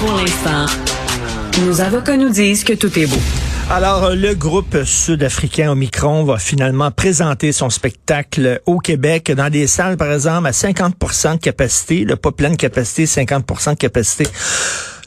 Pour 0.00 0.16
l'instant, 0.16 0.66
nous 2.16 2.30
disent 2.30 2.64
que 2.64 2.72
tout 2.72 2.98
est 2.98 3.06
beau. 3.06 3.20
Alors, 3.70 4.04
euh, 4.04 4.14
le 4.14 4.34
groupe 4.34 4.84
sud-africain 4.84 5.70
Omicron 5.70 6.24
va 6.24 6.38
finalement 6.38 6.90
présenter 6.90 7.52
son 7.52 7.70
spectacle 7.70 8.60
au 8.66 8.78
Québec 8.78 9.32
dans 9.32 9.48
des 9.48 9.66
salles, 9.66 9.96
par 9.96 10.12
exemple, 10.12 10.46
à 10.46 10.50
50% 10.50 11.34
de 11.34 11.38
capacité, 11.38 12.04
le 12.04 12.16
pas 12.16 12.32
pleine 12.32 12.56
capacité, 12.56 13.06
50% 13.06 13.70
de 13.70 13.78
capacité. 13.78 14.26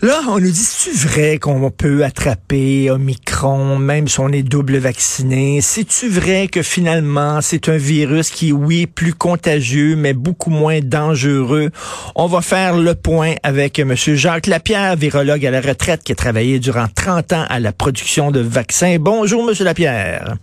Là, 0.03 0.21
on 0.27 0.39
nous 0.39 0.51
dit, 0.51 0.53
c'est-tu 0.53 0.95
vrai 0.95 1.39
qu'on 1.39 1.71
peut 1.71 2.05
attraper 2.05 2.91
Omicron, 2.91 3.79
même 3.79 4.07
si 4.07 4.19
on 4.19 4.27
est 4.27 4.43
double 4.43 4.77
vacciné? 4.77 5.59
C'est-tu 5.61 6.07
vrai 6.07 6.47
que 6.47 6.61
finalement, 6.61 7.41
c'est 7.41 7.67
un 7.67 7.77
virus 7.77 8.29
qui, 8.29 8.51
oui, 8.51 8.85
plus 8.85 9.15
contagieux, 9.15 9.95
mais 9.95 10.13
beaucoup 10.13 10.51
moins 10.51 10.81
dangereux? 10.81 11.71
On 12.13 12.27
va 12.27 12.41
faire 12.41 12.77
le 12.77 12.93
point 12.93 13.33
avec 13.41 13.79
M. 13.79 13.95
Jacques 13.95 14.45
Lapierre, 14.45 14.95
virologue 14.95 15.43
à 15.47 15.49
la 15.49 15.61
retraite, 15.61 16.03
qui 16.03 16.11
a 16.11 16.15
travaillé 16.15 16.59
durant 16.59 16.85
30 16.93 17.33
ans 17.33 17.45
à 17.49 17.59
la 17.59 17.71
production 17.71 18.29
de 18.29 18.39
vaccins. 18.39 18.97
Bonjour, 18.99 19.49
M. 19.49 19.55
Lapierre. 19.61 20.35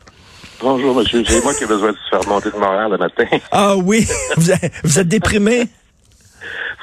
Bonjour, 0.61 0.97
monsieur. 0.97 1.23
C'est 1.25 1.45
moi 1.45 1.55
qui 1.55 1.63
ai 1.63 1.67
besoin 1.69 1.93
de 1.93 1.97
se 1.97 2.09
faire 2.11 2.29
monter 2.29 2.51
de 2.51 2.57
Montréal 2.57 2.91
le 2.91 2.99
matin. 2.99 3.25
Ah 3.53 3.77
oui? 3.77 4.05
Vous 4.37 4.51
êtes, 4.51 4.73
vous 4.83 4.99
êtes 4.99 5.09
déprimé? 5.09 5.69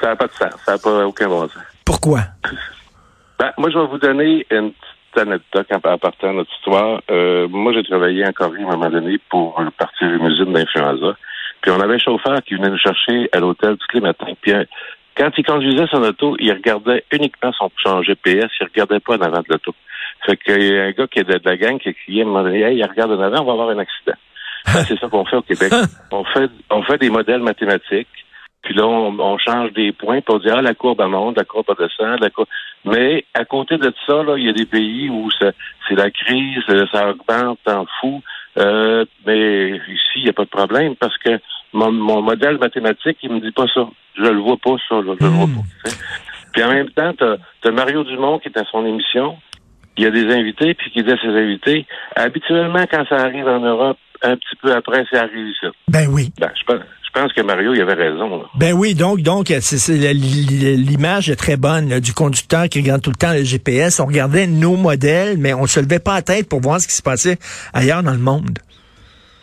Ça 0.00 0.08
n'a 0.08 0.16
pas 0.16 0.26
de 0.26 0.32
sens. 0.32 0.58
Ça 0.64 0.72
n'a 0.72 0.78
pas 0.78 1.06
aucun 1.06 1.28
bon 1.28 1.42
sens. 1.42 1.58
Pourquoi? 1.84 2.20
Ben, 3.38 3.52
moi, 3.58 3.70
je 3.70 3.78
vais 3.78 3.86
vous 3.86 3.98
donner 3.98 4.46
une 4.50 4.72
petite 4.72 5.18
anecdote 5.18 5.66
en 5.72 5.98
partant 5.98 6.32
de 6.32 6.38
notre 6.38 6.52
histoire. 6.56 7.02
Euh, 7.10 7.48
moi, 7.48 7.72
j'ai 7.72 7.82
travaillé 7.82 8.26
en 8.26 8.32
Corée 8.32 8.62
à 8.62 8.68
un 8.68 8.76
moment 8.76 8.90
donné 8.90 9.18
pour 9.28 9.60
partir 9.78 10.08
une 10.08 10.26
usine 10.26 10.52
d'influenza. 10.52 11.16
Puis 11.60 11.70
on 11.70 11.80
avait 11.80 11.94
un 11.94 11.98
chauffeur 11.98 12.42
qui 12.42 12.54
venait 12.54 12.70
nous 12.70 12.78
chercher 12.78 13.28
à 13.32 13.38
l'hôtel 13.38 13.76
tous 13.76 13.94
les 13.94 14.00
matins. 14.00 14.32
Puis 14.40 14.52
euh, 14.52 14.64
quand 15.16 15.30
il 15.36 15.44
conduisait 15.44 15.86
son 15.90 16.02
auto, 16.02 16.36
il 16.40 16.52
regardait 16.52 17.04
uniquement 17.12 17.52
son, 17.52 17.70
son 17.82 18.02
GPS, 18.02 18.50
il 18.60 18.64
regardait 18.64 19.00
pas 19.00 19.16
en 19.16 19.20
avant 19.20 19.40
de 19.40 19.46
l'auto. 19.48 19.74
Fait 20.26 20.36
qu'il 20.36 20.62
y 20.62 20.78
a 20.78 20.84
un 20.84 20.90
gars 20.90 21.06
qui 21.06 21.20
est 21.20 21.24
de, 21.24 21.40
la 21.44 21.56
gang 21.56 21.78
qui 21.78 21.90
a 21.90 21.92
crié 21.92 22.22
à 22.22 22.24
un 22.24 22.28
moment 22.28 22.42
donné, 22.42 22.62
Hey, 22.62 22.78
il 22.78 22.84
regarde 22.84 23.12
en 23.12 23.20
avant, 23.20 23.42
on 23.42 23.44
va 23.44 23.52
avoir 23.52 23.68
un 23.70 23.78
accident. 23.78 24.16
Ben, 24.64 24.84
c'est 24.86 24.96
ça 24.96 25.08
qu'on 25.08 25.24
fait 25.24 25.36
au 25.36 25.42
Québec. 25.42 25.72
on 26.12 26.24
fait 26.24 26.48
on 26.70 26.82
fait 26.84 26.98
des 26.98 27.10
modèles 27.10 27.42
mathématiques 27.42 28.06
puis 28.62 28.74
là, 28.74 28.86
on, 28.86 29.38
change 29.38 29.72
des 29.72 29.92
points, 29.92 30.20
puis 30.20 30.34
on 30.34 30.38
dit, 30.38 30.48
ah, 30.48 30.62
la 30.62 30.74
courbe 30.74 31.02
monte, 31.02 31.36
la 31.36 31.44
courbe 31.44 31.76
descend, 31.78 32.20
la 32.20 32.30
courbe... 32.30 32.48
Mais 32.84 33.24
à 33.34 33.44
côté 33.44 33.76
de 33.76 33.92
ça, 34.06 34.22
là, 34.22 34.36
il 34.38 34.44
y 34.44 34.48
a 34.48 34.52
des 34.52 34.66
pays 34.66 35.10
où 35.10 35.28
c'est 35.40 35.94
la 35.96 36.10
crise, 36.10 36.62
ça 36.92 37.10
augmente, 37.10 37.58
en 37.66 37.86
fou. 38.00 38.22
Euh, 38.58 39.04
mais 39.26 39.70
ici, 39.88 40.16
il 40.16 40.24
n'y 40.24 40.28
a 40.28 40.32
pas 40.32 40.44
de 40.44 40.50
problème 40.50 40.94
parce 40.96 41.16
que 41.18 41.40
mon, 41.72 41.90
modèle 42.22 42.58
mathématique, 42.58 43.18
il 43.22 43.32
me 43.32 43.40
dit 43.40 43.50
pas 43.50 43.66
ça. 43.74 43.88
Je 44.16 44.22
le 44.22 44.38
vois 44.38 44.58
pas, 44.58 44.76
ça. 44.88 45.00
je 45.00 45.24
le 45.24 45.30
vois 45.30 45.46
hmm. 45.46 45.54
pas. 45.56 45.90
Puis 46.52 46.62
en 46.62 46.68
même 46.68 46.90
temps, 46.90 47.12
tu 47.14 47.68
as, 47.68 47.72
Mario 47.72 48.04
Dumont 48.04 48.38
qui 48.38 48.48
est 48.48 48.58
à 48.58 48.64
son 48.70 48.86
émission. 48.86 49.38
Il 49.96 50.04
y 50.04 50.06
a 50.06 50.10
des 50.10 50.32
invités, 50.32 50.74
puis 50.74 50.90
qui 50.90 51.02
dit 51.02 51.10
à 51.10 51.18
ses 51.18 51.28
invités, 51.28 51.86
habituellement, 52.14 52.84
quand 52.90 53.04
ça 53.08 53.16
arrive 53.16 53.46
en 53.48 53.60
Europe, 53.60 53.98
un 54.22 54.36
petit 54.36 54.56
peu 54.62 54.72
après, 54.72 55.04
ça 55.10 55.22
arrive 55.22 55.48
ici. 55.48 55.66
Ben 55.88 56.06
oui. 56.08 56.30
Ben, 56.38 56.50
je 56.58 56.64
pense 56.64 56.80
pense 57.12 57.32
que 57.32 57.40
Mario, 57.42 57.74
il 57.74 57.80
avait 57.80 57.94
raison. 57.94 58.44
Ben 58.54 58.72
oui, 58.72 58.94
donc, 58.94 59.20
donc 59.20 59.48
l'image 59.48 61.30
est 61.30 61.36
très 61.36 61.56
bonne 61.56 62.00
du 62.00 62.12
conducteur 62.12 62.68
qui 62.68 62.80
regarde 62.80 63.02
tout 63.02 63.10
le 63.10 63.16
temps 63.16 63.32
le 63.32 63.44
GPS. 63.44 64.00
On 64.00 64.06
regardait 64.06 64.46
nos 64.46 64.76
modèles, 64.76 65.36
mais 65.38 65.54
on 65.54 65.66
se 65.66 65.80
levait 65.80 65.98
pas 65.98 66.14
la 66.14 66.22
tête 66.22 66.48
pour 66.48 66.60
voir 66.60 66.80
ce 66.80 66.88
qui 66.88 66.94
se 66.94 67.02
passait 67.02 67.38
ailleurs 67.72 68.02
dans 68.02 68.12
le 68.12 68.18
monde. 68.18 68.58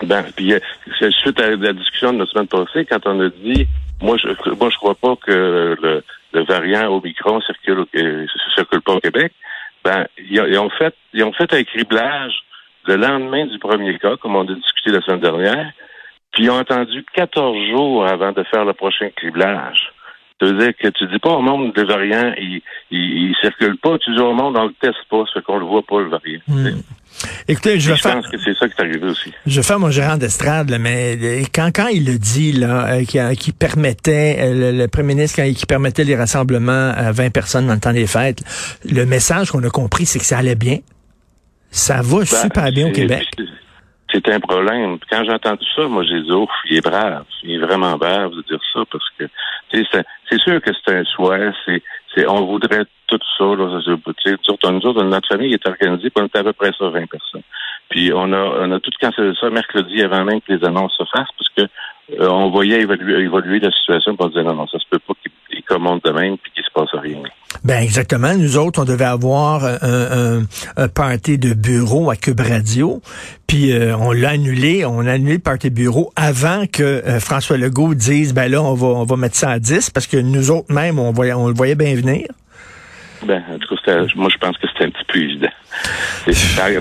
Ben, 0.03 0.23
puis 0.35 0.53
euh, 0.53 0.59
suite 1.11 1.39
à 1.39 1.49
la 1.49 1.73
discussion 1.73 2.13
de 2.13 2.19
la 2.19 2.25
semaine 2.25 2.47
passée, 2.47 2.85
quand 2.85 3.05
on 3.05 3.19
a 3.19 3.29
dit, 3.29 3.67
moi, 4.01 4.17
je, 4.17 4.29
moi, 4.53 4.69
je 4.69 4.77
crois 4.77 4.95
pas 4.95 5.15
que 5.17 5.75
le, 5.81 6.43
variant 6.45 6.89
Omicron 6.93 7.41
circule, 7.41 7.85
euh, 7.95 8.25
circule 8.55 8.81
pas 8.81 8.93
au 8.93 8.99
Québec. 8.99 9.33
Ben, 9.83 10.05
ils, 10.17 10.57
ont 10.57 10.69
fait, 10.69 10.93
ils 11.13 11.23
ont 11.23 11.33
fait 11.33 11.51
un 11.53 11.63
criblage 11.63 12.33
le 12.85 12.95
lendemain 12.95 13.45
du 13.45 13.59
premier 13.59 13.97
cas, 13.97 14.15
comme 14.17 14.35
on 14.35 14.47
a 14.47 14.53
discuté 14.53 14.91
la 14.91 15.01
semaine 15.01 15.19
dernière. 15.19 15.71
Puis 16.39 16.45
ils 16.45 16.51
ont 16.51 16.57
attendu 16.57 17.03
14 17.15 17.53
jours 17.69 18.05
avant 18.05 18.31
de 18.31 18.45
faire 18.45 18.63
le 18.63 18.71
prochain 18.71 19.09
criblage. 19.13 19.91
Ça 20.39 20.47
veut 20.47 20.57
dire 20.57 20.71
que 20.81 20.87
tu 20.87 21.05
dis 21.07 21.19
pas 21.19 21.31
au 21.31 21.41
monde 21.41 21.73
le 21.75 21.85
variant, 21.85 22.33
il, 22.37 22.61
il, 22.91 23.35
circule 23.41 23.77
pas, 23.77 23.97
tu 23.97 24.09
dis 24.15 24.21
au 24.21 24.33
monde, 24.33 24.55
on 24.55 24.67
le 24.67 24.73
teste 24.79 25.03
pas, 25.09 25.25
ce 25.33 25.39
qu'on 25.39 25.59
le 25.59 25.65
voit 25.65 25.83
pas, 25.83 25.99
le 25.99 26.07
variant. 26.07 26.39
Hmm. 26.47 26.79
Écoutez, 27.49 27.77
je, 27.77 27.91
vais 27.91 27.99
pense 28.01 28.25
que 28.25 28.37
c'est 28.37 28.53
ça 28.53 28.69
qui 28.69 28.73
est 28.77 28.81
arrivé 28.81 29.05
aussi. 29.05 29.33
Je 29.45 29.57
vais 29.57 29.67
faire 29.67 29.79
mon 29.79 29.91
gérant 29.91 30.15
d'estrade, 30.15 30.73
mais 30.79 31.43
quand, 31.53 31.71
quand 31.75 31.87
il 31.87 32.05
le 32.05 32.17
dit, 32.17 32.53
là, 32.53 33.01
euh, 33.01 33.33
qui, 33.35 33.51
permettait, 33.51 34.37
euh, 34.39 34.71
le, 34.71 34.87
premier 34.87 35.15
ministre, 35.15 35.41
quand, 35.41 35.53
qui 35.53 35.65
permettait 35.65 36.05
les 36.05 36.15
rassemblements 36.15 36.93
à 36.95 37.11
20 37.11 37.31
personnes 37.33 37.67
dans 37.67 37.73
le 37.73 37.81
temps 37.81 37.91
des 37.91 38.07
fêtes, 38.07 38.41
le 38.89 39.05
message 39.05 39.51
qu'on 39.51 39.63
a 39.65 39.69
compris, 39.69 40.05
c'est 40.05 40.19
que 40.19 40.25
ça 40.25 40.37
allait 40.37 40.55
bien. 40.55 40.77
Ça 41.69 42.01
va 42.01 42.19
ben, 42.19 42.25
super 42.25 42.71
bien 42.71 42.87
au 42.87 42.91
Québec 42.93 43.27
c'est 44.11 44.27
un 44.29 44.39
problème. 44.39 44.97
Quand 45.09 45.23
j'ai 45.23 45.31
entendu 45.31 45.65
ça, 45.75 45.87
moi 45.87 46.03
j'ai 46.03 46.21
dit, 46.21 46.31
ouf, 46.31 46.49
il 46.69 46.77
est 46.77 46.81
brave. 46.85 47.25
Il 47.43 47.51
est 47.51 47.57
vraiment 47.59 47.95
brave 47.97 48.31
de 48.31 48.41
dire 48.41 48.59
ça 48.73 48.81
parce 48.91 49.05
que 49.17 49.25
c'est 49.71 50.39
sûr 50.39 50.61
que 50.61 50.71
c'est 50.73 50.95
un 50.95 51.03
souhait. 51.05 51.51
C'est, 51.65 52.27
on 52.27 52.45
voudrait 52.45 52.85
tout 53.07 53.19
ça. 53.37 53.43
Là, 53.43 53.79
nous 54.71 54.85
autres, 54.85 55.03
notre 55.03 55.27
famille 55.27 55.53
est 55.53 55.67
organisée, 55.67 56.09
puis 56.09 56.23
on 56.23 56.25
est 56.25 56.35
à 56.35 56.43
peu 56.43 56.53
près 56.53 56.71
ça 56.77 56.89
20 56.89 57.09
personnes. 57.09 57.43
Puis 57.89 58.11
on 58.13 58.31
a, 58.33 58.37
on 58.37 58.71
a 58.71 58.79
tout 58.79 58.91
cancellé 59.01 59.33
ça 59.39 59.49
mercredi 59.49 60.01
avant 60.01 60.23
même 60.23 60.41
que 60.41 60.53
les 60.53 60.65
annonces 60.65 60.95
se 60.97 61.03
fassent 61.05 61.31
parce 61.37 61.49
que 61.55 61.61
euh, 62.19 62.29
on 62.29 62.49
voyait 62.49 62.81
évoluer, 62.81 63.23
évoluer 63.23 63.59
la 63.59 63.71
situation 63.71 64.15
pour 64.15 64.29
dire 64.29 64.43
non, 64.43 64.55
non, 64.55 64.67
ça 64.67 64.79
se 64.79 64.85
peut 64.89 64.99
pas 64.99 65.13
qu'ils 65.51 65.63
commandent 65.63 66.01
de 66.03 66.11
même 66.11 66.37
puis 66.37 66.51
qu'il 66.51 66.63
se 66.63 66.71
passe 66.71 66.93
rien. 66.93 67.21
Ben 67.63 67.81
exactement. 67.81 68.33
Nous 68.35 68.57
autres, 68.57 68.81
on 68.81 68.85
devait 68.85 69.05
avoir 69.05 69.65
un, 69.65 70.43
un, 70.77 70.87
party 70.87 71.37
de 71.37 71.53
bureau 71.53 72.09
à 72.09 72.15
Cube 72.15 72.39
Radio, 72.39 73.01
puis 73.47 73.71
euh, 73.71 73.95
on 73.97 74.11
l'a 74.11 74.29
annulé. 74.29 74.85
On 74.85 75.05
a 75.05 75.13
annulé 75.13 75.33
le 75.33 75.39
party 75.39 75.69
de 75.69 75.75
bureau 75.75 76.11
avant 76.15 76.65
que 76.67 76.83
euh, 76.83 77.19
François 77.19 77.57
Legault 77.57 77.95
dise 77.95 78.33
ben 78.33 78.49
là, 78.49 78.61
on 78.61 78.73
va 78.73 78.87
on 78.87 79.03
va 79.03 79.17
mettre 79.17 79.35
ça 79.35 79.51
à 79.51 79.59
10 79.59 79.89
parce 79.89 80.07
que 80.07 80.17
nous 80.17 80.51
autres 80.51 80.73
même, 80.73 80.99
on 80.99 81.11
voyait 81.11 81.33
on 81.33 81.47
le 81.47 81.53
voyait 81.53 81.75
bien 81.75 81.95
venir. 81.95 82.27
Ben, 83.23 83.43
en 83.49 83.57
tout 83.57 83.75
cas, 83.85 84.05
moi, 84.15 84.29
je 84.31 84.37
pense 84.37 84.57
que 84.57 84.67
c'était 84.67 84.85
un 84.85 84.91
petit 84.91 85.03
peu 85.05 85.19
évident. 85.19 85.49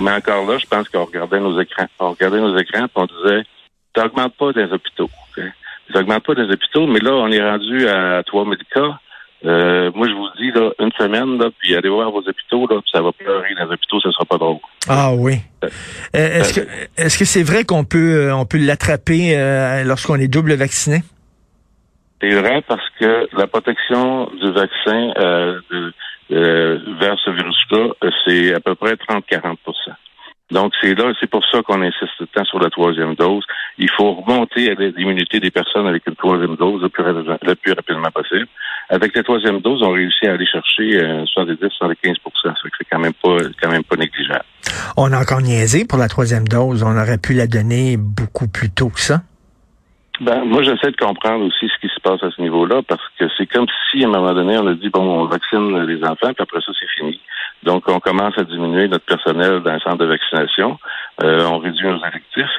mais 0.01 0.13
encore 0.13 0.47
là, 0.49 0.59
je 0.59 0.67
pense 0.67 0.89
qu'on 0.89 1.05
regardait 1.05 1.41
nos 1.41 1.61
écrans. 1.61 1.89
On 1.99 2.11
regardait 2.11 2.41
nos 2.41 2.57
écrans 2.57 2.85
et 2.85 2.91
on 2.95 3.07
disait 3.07 3.43
ça 3.97 4.09
pas 4.39 4.53
des 4.53 4.73
hôpitaux. 4.73 5.11
Ça 5.93 6.01
n'augmente 6.01 6.25
pas 6.25 6.35
des 6.35 6.51
hôpitaux, 6.53 6.87
mais 6.87 7.01
là, 7.01 7.13
on 7.13 7.31
est 7.31 7.43
rendu 7.43 7.89
à 7.89 8.23
trois 8.25 8.45
médicats. 8.45 9.01
Euh, 9.45 9.93
moi, 9.95 10.09
je 10.09 10.15
vous 10.15 10.29
dis, 10.37 10.51
là, 10.51 10.71
une 10.81 10.91
semaine, 10.99 11.39
là, 11.39 11.49
puis 11.59 11.75
allez 11.77 11.89
voir 11.89 12.11
vos 12.11 12.19
hôpitaux, 12.19 12.67
là, 12.67 12.81
puis 12.81 12.91
ça 12.93 13.01
va 13.01 13.13
pleurer 13.13 13.55
dans 13.55 13.67
les 13.67 13.73
hôpitaux, 13.73 14.01
ce 14.01 14.11
sera 14.11 14.25
pas 14.25 14.37
drôle. 14.37 14.59
Ah 14.89 15.13
oui. 15.15 15.35
Euh, 15.63 15.69
euh, 16.17 16.41
est-ce 16.41 16.61
que 16.61 16.67
est-ce 16.97 17.19
que 17.19 17.25
c'est 17.25 17.43
vrai 17.45 17.65
qu'on 17.65 17.85
peut 17.85 18.33
on 18.33 18.47
peut 18.47 18.59
l'attraper 18.59 19.37
lorsqu'on 19.85 20.17
est 20.17 20.29
double 20.29 20.55
vacciné? 20.55 21.03
C'est 22.21 22.35
vrai 22.35 22.63
parce 22.67 22.89
que 22.99 23.29
la 23.37 23.47
protection 23.47 24.29
du 24.41 24.51
vaccin 24.51 25.13
vers 26.31 27.19
ce 27.25 27.31
virus-là, 27.31 28.11
c'est 28.25 28.55
à 28.55 28.61
peu 28.61 28.75
près 28.75 28.95
30-40% 28.95 29.57
donc, 30.51 30.73
c'est 30.81 30.95
là, 30.95 31.13
c'est 31.21 31.29
pour 31.29 31.45
ça 31.45 31.63
qu'on 31.63 31.83
insiste 31.83 32.33
tant 32.33 32.45
sur 32.45 32.59
la 32.59 32.71
troisième 32.71 33.15
dose. 33.15 33.45
Il 33.77 33.91
faut 33.91 34.15
remonter 34.15 34.71
à 34.71 34.75
l'immunité 34.75 35.41
des 35.41 35.51
personnes 35.51 35.87
avec 35.87 36.07
une 36.07 36.17
troisième 36.17 36.57
dose 36.57 36.83
le 36.83 36.89
plus, 37.55 37.73
rapidement 37.73 38.11
possible. 38.11 38.49
Avec 38.91 39.15
la 39.15 39.23
troisième 39.23 39.61
dose, 39.61 39.83
on 39.83 39.93
réussit 39.93 40.25
à 40.29 40.33
aller 40.33 40.47
chercher 40.47 41.01
euh, 41.03 41.25
70-75 41.37 42.15
C'est 42.79 42.85
quand 42.91 42.99
même 42.99 43.13
pas 43.15 43.37
quand 43.61 43.71
même 43.71 43.85
pas 43.85 43.97
négligeable. 43.97 44.45
On 44.97 45.13
a 45.13 45.21
encore 45.21 45.43
niaisé 45.43 45.85
pour 45.85 45.99
la 45.99 46.09
troisième 46.09 46.49
dose. 46.49 46.83
On 46.83 46.97
aurait 46.97 47.19
pu 47.19 47.35
la 47.35 47.47
donner 47.47 47.97
beaucoup 47.97 48.49
plus 48.49 48.71
tôt 48.71 48.89
que 48.89 49.01
ça. 49.01 49.21
Ben, 50.21 50.45
moi, 50.45 50.63
j'essaie 50.63 50.91
de 50.91 50.97
comprendre 50.97 51.45
aussi 51.45 51.69
ce 51.69 51.81
qui 51.81 51.95
se 51.95 52.01
passe 52.01 52.21
à 52.25 52.31
ce 52.33 52.43
niveau-là, 52.43 52.83
parce 52.89 53.03
que 53.19 53.27
c'est 53.37 53.47
comme 53.47 53.67
si, 53.91 54.03
à 54.03 54.09
un 54.09 54.11
moment 54.11 54.35
donné, 54.35 54.59
on 54.59 54.67
a 54.67 54.75
dit, 54.75 54.89
bon, 54.89 55.21
on 55.21 55.27
vaccine 55.27 55.79
les 55.83 56.03
enfants, 56.03 56.33
puis 56.35 56.43
après 56.43 56.61
ça, 56.61 56.73
c'est 56.79 56.89
fini. 56.97 57.21
Donc, 57.63 57.89
on 57.89 58.01
commence 58.01 58.37
à 58.37 58.43
diminuer 58.43 58.89
notre 58.89 59.05
personnel 59.05 59.61
dans 59.61 59.71
un 59.71 59.79
centre 59.79 59.99
de 59.99 60.07
vaccination. 60.07 60.77
Euh, 61.23 61.45
on 61.45 61.59
réduit 61.59 61.87
nos 61.87 62.05
effectifs. 62.05 62.51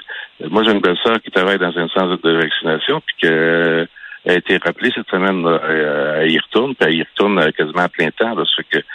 Moi, 0.50 0.64
j'ai 0.64 0.72
une 0.72 0.80
belle-sœur 0.80 1.22
qui 1.22 1.32
travaille 1.32 1.58
dans 1.58 1.78
un 1.78 1.90
centre 1.90 2.18
de 2.24 2.32
vaccination, 2.32 3.02
puis 3.06 3.16
que 3.24 3.88
a 4.30 4.34
été 4.36 4.58
rappelée 4.58 4.92
cette 4.94 5.10
semaine, 5.10 5.46
euh, 5.46 6.26
y 6.28 6.38
retourne, 6.40 6.76
puis 6.76 6.98
y 6.98 7.04
retourne 7.04 7.52
quasiment 7.54 7.82
à 7.82 7.90
plein 7.90 8.10
temps. 8.12 8.36
Là, 8.36 8.44
ça 8.46 8.64
fait 8.64 8.80
que 8.80 8.86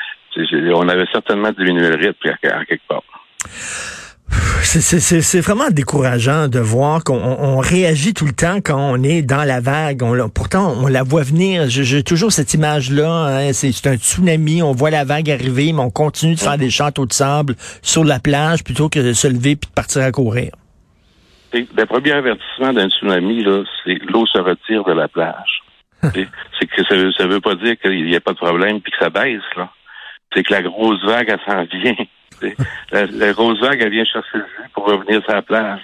on 0.73 0.89
avait 0.89 1.07
certainement 1.13 1.53
diminué 1.53 1.89
le 1.91 1.97
rythme 1.97 2.29
à 2.29 2.65
quelque 2.65 2.87
part. 2.89 3.03
C'est 4.63 5.41
vraiment 5.41 5.71
décourageant 5.71 6.49
de 6.49 6.59
voir 6.59 7.05
qu'on 7.05 7.59
réagit 7.59 8.15
tout 8.15 8.25
le 8.25 8.33
temps 8.33 8.57
quand 8.57 8.79
on 8.79 9.03
est 9.03 9.23
dans 9.23 9.45
la 9.45 9.61
vague. 9.61 10.03
On, 10.03 10.29
pourtant, 10.29 10.75
on 10.83 10.89
la 10.89 11.03
voit 11.03 11.23
venir. 11.23 11.69
J'ai 11.69 12.03
toujours 12.03 12.33
cette 12.33 12.55
image-là. 12.55 13.27
Hein. 13.27 13.53
c'est 13.53 13.87
un 13.87 13.97
tsunami. 13.97 14.63
On 14.63 14.73
voit 14.73 14.91
la 14.91 15.05
vague 15.05 15.31
arriver, 15.31 15.73
mais 15.73 15.81
on 15.81 15.91
continue 15.91 16.35
de 16.35 16.41
faire 16.41 16.59
des 16.59 16.71
châteaux 16.71 17.07
de 17.07 17.13
sable 17.13 17.55
sur 17.83 18.03
la 18.05 18.19
plage 18.19 18.65
plutôt 18.65 18.89
que 18.89 18.99
de 18.99 19.13
se 19.13 19.29
lever 19.29 19.53
et 19.53 19.55
de 19.57 19.67
partir 19.75 20.03
à 20.03 20.11
courir. 20.11 20.51
Le 21.55 21.85
premier 21.87 22.13
avertissement 22.13 22.73
d'un 22.73 22.89
tsunami, 22.89 23.45
c'est 23.85 23.99
l'eau 24.11 24.27
se 24.27 24.39
retire 24.39 24.85
de 24.85 24.93
la 24.93 25.09
plage. 25.09 25.63
c'est 26.03 26.67
que 26.67 26.85
ça 26.85 26.97
veut, 26.97 27.35
veut 27.35 27.41
pas 27.41 27.55
dire 27.55 27.79
qu'il 27.79 28.05
n'y 28.05 28.17
a 28.17 28.21
pas 28.21 28.33
de 28.33 28.39
problème 28.39 28.81
puis 28.81 28.93
que 28.93 28.99
ça 28.99 29.11
baisse. 29.11 29.43
là. 29.57 29.71
C'est 30.33 30.43
que 30.43 30.53
la 30.53 30.63
grosse 30.63 31.03
vague, 31.05 31.29
elle 31.29 31.53
s'en 31.53 31.65
vient. 31.65 32.07
La, 32.91 33.07
la, 33.07 33.33
grosse 33.33 33.61
vague, 33.61 33.81
elle 33.81 33.93
vient 33.93 34.05
chercher 34.05 34.39
le 34.39 34.45
jus 34.45 34.69
pour 34.75 34.85
revenir 34.87 35.23
sur 35.23 35.33
la 35.33 35.41
plage. 35.41 35.81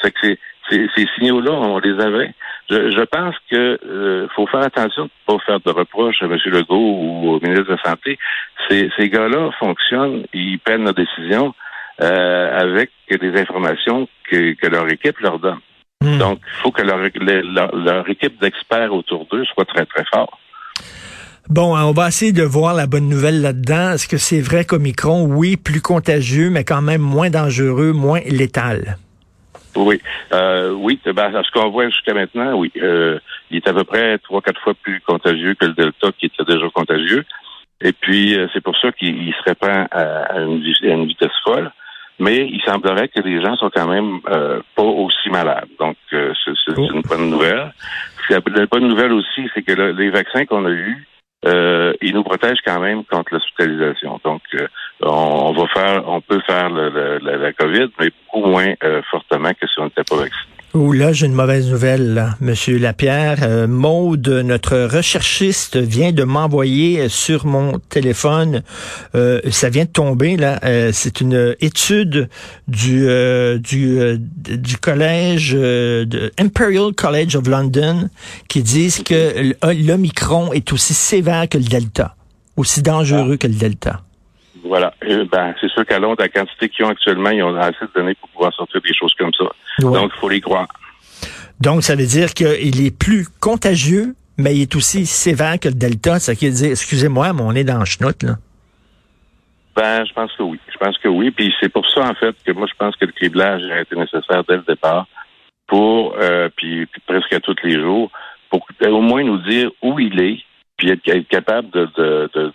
C'est 0.00 0.12
que 0.12 0.36
ces, 0.68 0.88
ces 0.94 1.08
signaux-là, 1.16 1.52
on 1.52 1.78
les 1.78 1.98
avait. 1.98 2.32
Je, 2.70 2.90
je 2.90 3.02
pense 3.02 3.34
que 3.50 3.78
euh, 3.84 4.28
faut 4.36 4.46
faire 4.46 4.62
attention 4.62 5.04
de 5.04 5.10
ne 5.32 5.36
pas 5.38 5.44
faire 5.44 5.60
de 5.60 5.70
reproches 5.70 6.22
à 6.22 6.26
M. 6.26 6.38
Legault 6.44 6.76
ou 6.76 7.30
au 7.30 7.40
ministre 7.40 7.64
de 7.64 7.72
la 7.72 7.82
Santé. 7.82 8.18
Ces, 8.68 8.90
ces 8.96 9.08
gars-là 9.08 9.50
fonctionnent, 9.58 10.24
ils 10.32 10.58
prennent 10.60 10.84
nos 10.84 10.92
décisions 10.92 11.54
avec 11.98 12.90
des 13.08 13.40
informations 13.40 14.08
que, 14.30 14.54
que, 14.54 14.66
leur 14.66 14.88
équipe 14.90 15.18
leur 15.20 15.38
donne. 15.38 15.60
Hmm. 16.00 16.18
Donc, 16.18 16.40
il 16.46 16.62
faut 16.62 16.70
que 16.70 16.82
leur, 16.82 16.98
leur, 16.98 17.74
leur 17.74 18.08
équipe 18.08 18.40
d'experts 18.40 18.92
autour 18.92 19.26
d'eux 19.26 19.44
soit 19.44 19.64
très, 19.64 19.86
très 19.86 20.04
forte. 20.12 20.32
Bon, 21.50 21.76
on 21.76 21.92
va 21.92 22.08
essayer 22.08 22.32
de 22.32 22.42
voir 22.42 22.72
la 22.72 22.86
bonne 22.86 23.08
nouvelle 23.08 23.42
là-dedans. 23.42 23.92
Est-ce 23.92 24.08
que 24.08 24.16
c'est 24.16 24.40
vrai 24.40 24.64
qu'Omicron, 24.64 25.24
oui, 25.24 25.56
plus 25.58 25.82
contagieux, 25.82 26.48
mais 26.48 26.64
quand 26.64 26.80
même 26.80 27.02
moins 27.02 27.28
dangereux, 27.28 27.92
moins 27.92 28.20
létal? 28.20 28.96
Oui, 29.76 30.00
euh, 30.32 30.70
oui. 30.70 30.98
Ben, 31.04 31.30
ce 31.42 31.50
qu'on 31.50 31.68
voit 31.68 31.86
jusqu'à 31.88 32.14
maintenant, 32.14 32.54
oui. 32.54 32.72
Euh, 32.80 33.18
il 33.50 33.58
est 33.58 33.68
à 33.68 33.74
peu 33.74 33.84
près 33.84 34.18
trois, 34.18 34.40
quatre 34.40 34.60
fois 34.62 34.72
plus 34.82 35.00
contagieux 35.00 35.54
que 35.54 35.66
le 35.66 35.72
Delta 35.74 36.08
qui 36.18 36.26
était 36.26 36.44
déjà 36.44 36.68
contagieux. 36.70 37.24
Et 37.82 37.92
puis, 37.92 38.38
euh, 38.38 38.46
c'est 38.54 38.62
pour 38.62 38.76
ça 38.78 38.92
qu'il 38.92 39.32
se 39.34 39.42
répand 39.42 39.86
à, 39.90 40.40
une, 40.40 41.06
vitesse 41.06 41.28
folle. 41.44 41.70
Mais 42.18 42.46
il 42.46 42.62
semblerait 42.62 43.08
que 43.08 43.20
les 43.20 43.42
gens 43.42 43.56
sont 43.56 43.70
quand 43.74 43.88
même 43.88 44.20
euh, 44.28 44.60
pas 44.76 44.82
aussi 44.82 45.30
malades. 45.30 45.68
Donc, 45.80 45.96
c'est 46.10 46.76
oh. 46.76 46.88
une 46.94 47.02
bonne 47.02 47.30
nouvelle. 47.30 47.72
La 48.30 48.40
bonne 48.40 48.88
nouvelle 48.88 49.12
aussi, 49.12 49.48
c'est 49.54 49.62
que 49.62 49.72
les 49.72 50.10
vaccins 50.10 50.46
qu'on 50.46 50.64
a 50.64 50.70
eus, 50.70 51.06
euh, 51.46 51.92
il 52.00 52.14
nous 52.14 52.22
protège 52.22 52.58
quand 52.64 52.80
même 52.80 53.04
contre 53.04 53.34
l'hospitalisation. 53.34 54.18
Donc, 54.24 54.42
euh, 54.54 54.66
on, 55.02 55.52
va 55.52 55.66
faire, 55.68 56.08
on 56.08 56.20
peut 56.20 56.40
faire 56.46 56.70
le, 56.70 57.18
la 57.18 57.52
COVID, 57.52 57.88
mais 58.00 58.10
beaucoup 58.32 58.48
moins 58.48 58.72
euh, 58.82 59.02
fortement 59.10 59.50
que 59.50 59.66
si 59.66 59.78
on 59.78 59.84
n'était 59.84 60.04
pas 60.04 60.16
vacciné. 60.16 60.53
Oh 60.76 60.90
là, 60.92 61.12
j'ai 61.12 61.26
une 61.26 61.34
mauvaise 61.34 61.70
nouvelle, 61.70 62.14
là, 62.14 62.34
Monsieur 62.40 62.78
Lapierre. 62.78 63.38
Euh, 63.42 63.68
Maude, 63.68 64.28
notre 64.28 64.76
recherchiste, 64.76 65.76
vient 65.76 66.10
de 66.10 66.24
m'envoyer 66.24 67.08
sur 67.08 67.46
mon 67.46 67.78
téléphone. 67.78 68.64
Euh, 69.14 69.40
ça 69.52 69.68
vient 69.68 69.84
de 69.84 69.90
tomber 69.90 70.36
là. 70.36 70.58
Euh, 70.64 70.90
c'est 70.92 71.20
une 71.20 71.54
étude 71.60 72.28
du 72.66 73.06
euh, 73.06 73.58
du 73.58 74.18
du 74.18 74.76
collège 74.78 75.52
de 75.52 76.32
Imperial 76.40 76.92
College 76.92 77.36
of 77.36 77.46
London 77.46 78.08
qui 78.48 78.64
disent 78.64 79.04
que 79.04 79.54
l'Omicron 79.72 80.52
est 80.52 80.72
aussi 80.72 80.92
sévère 80.92 81.48
que 81.48 81.58
le 81.58 81.64
Delta, 81.64 82.16
aussi 82.56 82.82
dangereux 82.82 83.36
que 83.36 83.46
le 83.46 83.54
Delta. 83.54 84.02
Voilà. 84.64 84.94
ben, 85.02 85.54
c'est 85.60 85.70
sûr 85.70 85.84
qu'à 85.84 85.98
Londres, 85.98 86.16
la 86.18 86.28
quantité 86.28 86.68
qu'ils 86.70 86.86
ont 86.86 86.88
actuellement, 86.88 87.30
ils 87.30 87.42
ont 87.42 87.54
assez 87.56 87.84
de 87.84 87.90
données 87.94 88.14
pour 88.14 88.28
pouvoir 88.30 88.52
sortir 88.54 88.80
des 88.80 88.94
choses 88.94 89.12
comme 89.18 89.32
ça. 89.34 89.44
Donc, 89.80 90.10
il 90.14 90.20
faut 90.20 90.28
les 90.28 90.40
croire. 90.40 90.66
Donc, 91.60 91.82
ça 91.82 91.94
veut 91.94 92.06
dire 92.06 92.32
qu'il 92.32 92.84
est 92.84 92.98
plus 92.98 93.28
contagieux, 93.40 94.14
mais 94.38 94.56
il 94.56 94.62
est 94.62 94.74
aussi 94.74 95.06
sévère 95.06 95.60
que 95.60 95.68
le 95.68 95.74
Delta. 95.74 96.18
Ça 96.18 96.32
veut 96.32 96.50
dire, 96.50 96.70
excusez-moi, 96.70 97.32
mais 97.34 97.42
on 97.42 97.52
est 97.52 97.64
dans 97.64 97.78
le 97.78 97.84
chenoute, 97.84 98.22
là. 98.22 98.36
Ben, 99.76 100.04
je 100.06 100.12
pense 100.12 100.32
que 100.32 100.42
oui. 100.42 100.58
Je 100.72 100.78
pense 100.78 100.96
que 100.98 101.08
oui. 101.08 101.30
Puis 101.30 101.52
c'est 101.60 101.68
pour 101.68 101.88
ça, 101.90 102.08
en 102.08 102.14
fait, 102.14 102.34
que 102.44 102.52
moi, 102.52 102.66
je 102.68 102.74
pense 102.78 102.96
que 102.96 103.04
le 103.04 103.12
criblage 103.12 103.62
a 103.64 103.80
été 103.80 103.96
nécessaire 103.96 104.44
dès 104.48 104.56
le 104.56 104.64
départ 104.66 105.06
pour, 105.66 106.14
euh, 106.20 106.48
puis, 106.56 106.86
presque 107.06 107.32
à 107.32 107.40
tous 107.40 107.56
les 107.64 107.80
jours, 107.80 108.10
pour 108.50 108.66
au 108.82 109.00
moins 109.00 109.24
nous 109.24 109.38
dire 109.38 109.70
où 109.82 109.98
il 109.98 110.20
est, 110.20 110.38
puis 110.76 110.90
être, 110.90 111.28
capable 111.28 111.70
de, 111.70 111.88
de, 111.96 112.30
de, 112.34 112.52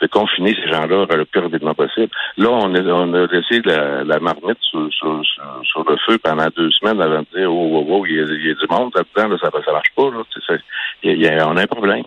de, 0.00 0.06
confiner 0.08 0.54
ces 0.54 0.70
gens-là 0.70 1.06
le 1.16 1.24
plus 1.24 1.40
rapidement 1.40 1.74
possible. 1.74 2.10
Là, 2.36 2.50
on 2.50 2.74
a, 2.74 2.80
on 2.80 3.14
a 3.14 3.26
laissé 3.26 3.62
la, 3.64 4.04
la 4.04 4.20
marmite 4.20 4.58
sur, 4.60 4.92
sur, 4.92 5.22
sur, 5.24 5.84
le 5.88 5.96
feu 6.06 6.18
pendant 6.18 6.46
deux 6.56 6.70
semaines 6.72 7.00
avant 7.00 7.20
de 7.20 7.38
dire 7.38 7.50
oh, 7.50 7.70
oh, 7.74 7.86
oh 7.88 8.06
il, 8.06 8.16
y 8.16 8.20
a, 8.20 8.24
il 8.24 8.46
y 8.46 8.50
a 8.50 8.54
du 8.54 8.66
monde 8.68 8.92
là-dedans, 8.94 9.28
là, 9.28 9.38
ça, 9.40 9.50
ça 9.64 9.72
marche 9.72 9.90
pas. 9.96 10.10
Là, 10.10 10.58
il 11.02 11.20
y 11.20 11.28
a, 11.28 11.48
on 11.48 11.56
a 11.56 11.62
un 11.62 11.66
problème. 11.66 12.04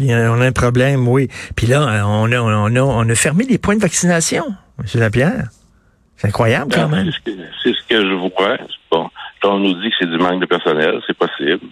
on 0.00 0.40
a 0.40 0.46
un 0.46 0.52
problème, 0.52 1.08
oui. 1.08 1.28
Puis 1.56 1.66
là, 1.66 2.04
on 2.06 2.30
a, 2.30 2.40
on 2.40 2.76
a, 2.76 2.80
on 2.80 3.08
a 3.08 3.14
fermé 3.14 3.44
les 3.44 3.58
points 3.58 3.76
de 3.76 3.82
vaccination, 3.82 4.44
M. 4.78 5.00
Lapierre. 5.00 5.48
C'est 6.16 6.28
incroyable 6.28 6.72
quand 6.72 6.88
même. 6.88 7.10
C'est 7.64 7.74
ce, 7.74 7.82
que 7.88 8.00
je 8.00 8.14
vois. 8.14 8.56
Bon, 8.92 9.10
on 9.42 9.58
nous 9.58 9.74
dit 9.74 9.90
que 9.90 9.96
c'est 9.98 10.06
du 10.06 10.18
manque 10.18 10.40
de 10.40 10.46
personnel, 10.46 11.00
c'est 11.04 11.16
possible. 11.18 11.66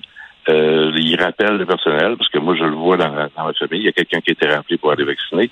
Euh, 0.48 0.90
il 0.96 1.20
rappelle 1.20 1.56
le 1.56 1.66
personnel, 1.66 2.16
parce 2.16 2.30
que 2.30 2.38
moi, 2.38 2.54
je 2.56 2.64
le 2.64 2.74
vois 2.74 2.96
dans, 2.96 3.10
dans 3.10 3.44
ma 3.44 3.52
famille. 3.52 3.80
Il 3.80 3.84
y 3.84 3.88
a 3.88 3.92
quelqu'un 3.92 4.20
qui 4.20 4.30
a 4.30 4.32
été 4.32 4.46
rappelé 4.46 4.78
pour 4.78 4.90
aller 4.92 5.04
vacciner. 5.04 5.50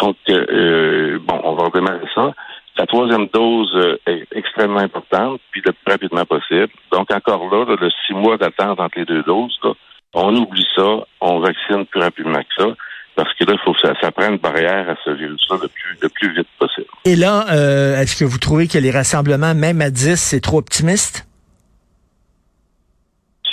Donc, 0.00 0.16
euh, 0.28 0.46
euh, 0.50 1.18
bon, 1.22 1.40
on 1.44 1.54
va 1.54 1.64
redémarrer 1.64 2.06
ça. 2.14 2.32
La 2.76 2.86
troisième 2.86 3.26
dose 3.32 3.70
euh, 3.74 3.98
est 4.06 4.26
extrêmement 4.34 4.80
importante, 4.80 5.40
puis 5.50 5.62
le 5.64 5.72
plus 5.72 5.92
rapidement 5.92 6.24
possible. 6.24 6.70
Donc, 6.92 7.12
encore 7.12 7.48
là, 7.50 7.76
le 7.78 7.90
six 8.06 8.14
mois 8.14 8.38
d'attente 8.38 8.80
entre 8.80 8.98
les 8.98 9.04
deux 9.04 9.22
doses, 9.22 9.58
on 10.14 10.34
oublie 10.34 10.66
ça, 10.74 11.06
on 11.20 11.40
vaccine 11.40 11.84
plus 11.86 12.00
rapidement 12.00 12.40
que 12.40 12.62
ça 12.62 12.68
parce 13.16 13.34
que 13.34 13.44
là, 13.44 13.52
il 13.52 13.58
faut 13.64 13.74
que 13.74 13.80
ça, 13.80 13.92
ça 14.00 14.10
prenne 14.12 14.38
barrière 14.38 14.88
à 14.88 14.94
ce 15.04 15.10
virus-là 15.10 15.58
le 15.60 15.68
plus, 15.68 15.98
le 16.00 16.08
plus 16.08 16.34
vite 16.34 16.46
possible. 16.58 16.86
Et 17.04 17.16
là, 17.16 17.44
est-ce 18.00 18.18
que 18.18 18.24
vous 18.24 18.38
trouvez 18.38 18.66
que 18.66 18.78
les 18.78 18.90
rassemblements, 18.90 19.54
même 19.54 19.82
à 19.82 19.90
10, 19.90 20.14
c'est 20.14 20.40
trop 20.40 20.58
optimiste? 20.58 21.26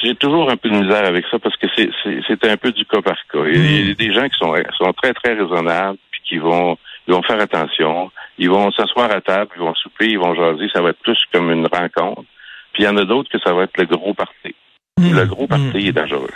J'ai 0.08 0.16
toujours 0.16 0.50
un 0.50 0.56
peu 0.56 0.70
de 0.70 0.78
misère 0.78 1.06
avec 1.06 1.26
ça 1.30 1.38
parce 1.38 1.58
que 1.58 1.68
c'est 1.76 2.46
un 2.46 2.56
peu 2.56 2.72
du 2.72 2.86
cas 2.86 3.02
par 3.02 3.18
cas. 3.30 3.44
Il 3.46 3.88
y 3.88 3.92
a 3.92 3.94
des 3.94 4.14
gens 4.14 4.30
qui 4.30 4.38
sont, 4.38 4.56
sont 4.78 4.94
très, 4.94 5.14
très 5.14 5.34
raisonnables 5.34 5.98
puis 6.12 6.22
qui 6.24 6.38
vont, 6.38 6.78
ils 7.10 7.14
vont 7.14 7.22
faire 7.24 7.42
attention. 7.42 8.10
Ils 8.38 8.50
vont 8.50 8.72
s'asseoir 8.72 9.12
à 9.12 9.20
table, 9.20 9.52
ils 9.58 9.62
vont 9.62 9.76
souper, 9.76 10.08
ils 10.08 10.18
vont 10.18 10.34
jaser. 10.34 10.70
Ça 10.74 10.82
va 10.82 10.92
être 10.92 11.02
plus 11.02 11.20
comme 11.34 11.52
une 11.52 11.68
rencontre. 11.68 12.24
Puis 12.72 12.84
il 12.84 12.86
y 12.86 12.88
en 12.88 12.96
a 12.96 13.04
d'autres 13.04 13.30
que 13.30 13.40
ça 13.40 13.54
va 13.54 13.64
être 13.64 13.78
le 13.78 13.86
gros 13.86 14.14
parti. 14.14 14.56
Le 14.98 15.26
gros 15.26 15.46
parti 15.46 15.78
hmm. 15.78 15.88
est 15.88 15.92
dangereux. 15.92 16.32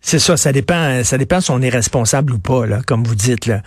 C'est 0.00 0.20
ça, 0.20 0.36
ça 0.36 0.52
dépend, 0.52 1.02
ça 1.02 1.18
dépend 1.18 1.40
si 1.40 1.50
on 1.50 1.60
est 1.60 1.68
responsable 1.68 2.32
ou 2.32 2.38
pas, 2.38 2.66
là, 2.66 2.80
comme 2.86 3.04
vous 3.04 3.16
dites. 3.16 3.46
Là. 3.46 3.60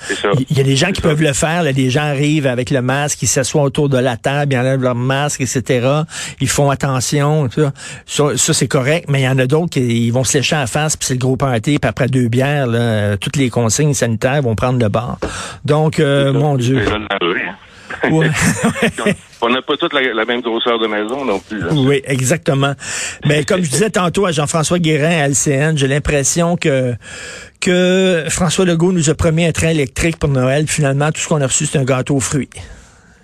Il 0.49 0.57
y 0.57 0.61
a 0.61 0.63
des 0.63 0.75
gens 0.75 0.91
qui 0.91 1.01
peuvent 1.01 1.21
le 1.21 1.33
faire, 1.33 1.61
là, 1.61 1.73
des 1.73 1.89
gens 1.89 2.03
arrivent 2.03 2.47
avec 2.47 2.69
le 2.69 2.81
masque, 2.81 3.21
ils 3.21 3.27
s'assoient 3.27 3.61
autour 3.61 3.89
de 3.89 3.97
la 3.97 4.17
table, 4.17 4.53
ils 4.53 4.57
enlèvent 4.57 4.81
leur 4.81 4.95
masque, 4.95 5.41
etc. 5.41 5.87
Ils 6.39 6.49
font 6.49 6.69
attention, 6.69 7.49
ça, 8.05 8.37
ça, 8.37 8.53
c'est 8.53 8.67
correct, 8.67 9.05
mais 9.09 9.21
il 9.21 9.25
y 9.25 9.27
en 9.27 9.37
a 9.39 9.45
d'autres 9.45 9.71
qui 9.71 10.07
ils 10.07 10.11
vont 10.11 10.23
se 10.23 10.37
lécher 10.37 10.55
en 10.55 10.67
face, 10.67 10.95
puis 10.95 11.05
c'est 11.05 11.15
le 11.15 11.19
gros 11.19 11.35
party, 11.35 11.79
puis 11.79 11.89
après 11.89 12.07
deux 12.07 12.29
bières, 12.29 12.67
là, 12.67 13.17
toutes 13.17 13.35
les 13.35 13.49
consignes 13.49 13.93
sanitaires 13.93 14.41
vont 14.41 14.55
prendre 14.55 14.79
le 14.79 14.89
bord. 14.89 15.19
Donc, 15.65 15.99
euh, 15.99 16.33
mon 16.33 16.55
Dieu. 16.55 16.83
on 19.41 19.49
n'a 19.49 19.61
pas 19.61 19.77
toute 19.77 19.93
la, 19.93 20.25
même 20.25 20.41
grosseur 20.41 20.79
de 20.79 20.87
maison 20.87 21.25
non 21.25 21.39
plus. 21.39 21.63
Oui, 21.71 22.01
exactement. 22.05 22.73
Mais 23.25 23.43
comme 23.43 23.63
je 23.63 23.69
disais 23.69 23.89
tantôt 23.89 24.25
à 24.25 24.31
Jean-François 24.31 24.79
Guérin 24.79 25.23
à 25.23 25.27
LCN, 25.27 25.77
j'ai 25.77 25.87
l'impression 25.87 26.57
que 26.57 26.93
que 27.59 28.25
François 28.29 28.65
Legault 28.65 28.91
nous 28.91 29.09
a 29.09 29.13
promis 29.13 29.45
un 29.45 29.51
train 29.51 29.69
électrique 29.69 30.17
pour 30.17 30.29
Noël. 30.29 30.67
Finalement, 30.67 31.11
tout 31.11 31.21
ce 31.21 31.27
qu'on 31.27 31.41
a 31.41 31.47
reçu, 31.47 31.67
c'est 31.67 31.77
un 31.77 31.83
gâteau 31.83 32.15
aux 32.15 32.19
fruits. 32.19 32.49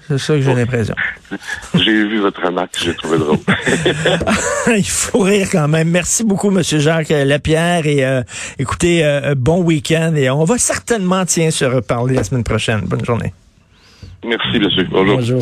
C'est 0.08 0.18
ça 0.18 0.36
que 0.36 0.42
j'ai 0.42 0.54
l'impression. 0.54 0.96
J'ai 1.74 1.92
vu 1.92 2.22
votre 2.22 2.42
remarque, 2.42 2.78
j'ai 2.82 2.96
trouvé 2.96 3.18
drôle. 3.18 3.40
Il 4.78 4.88
faut 4.88 5.20
rire 5.20 5.50
quand 5.52 5.68
même. 5.68 5.90
Merci 5.90 6.24
beaucoup, 6.24 6.50
Monsieur 6.50 6.80
Jacques 6.80 7.10
Lapierre. 7.10 7.86
Et 7.86 8.06
euh, 8.06 8.24
écoutez, 8.58 9.04
euh, 9.04 9.36
bon 9.36 9.62
week-end. 9.62 10.14
Et 10.16 10.30
on 10.30 10.46
va 10.46 10.58
certainement, 10.58 11.26
tiens, 11.26 11.52
se 11.52 11.66
reparler 11.66 12.16
la 12.16 12.24
semaine 12.24 12.46
prochaine. 12.46 12.82
Bonne 12.86 13.04
journée. 13.04 13.34
Merci, 14.26 14.60
monsieur. 14.60 14.86
Bonjour. 14.90 15.18
Bonjour. 15.18 15.36